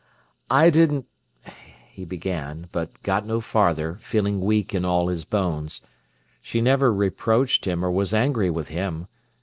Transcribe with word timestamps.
"I 0.49 0.71
didn't—" 0.71 1.05
he 1.91 2.05
began, 2.05 2.67
but 2.71 3.03
got 3.03 3.23
no 3.23 3.39
farther, 3.39 3.99
feeling 4.01 4.41
weak 4.41 4.73
in 4.73 4.83
all 4.83 5.09
his 5.09 5.25
bones. 5.25 5.81
She 6.41 6.59
never 6.59 6.91
reproached 6.91 7.65
him 7.65 7.85
or 7.85 7.91
was 7.91 8.11
angry 8.11 8.49
with 8.49 8.69
him. 8.69 9.05